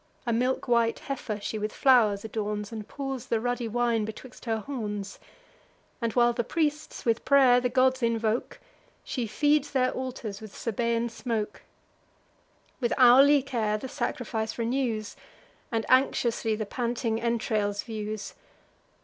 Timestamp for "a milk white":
0.25-0.97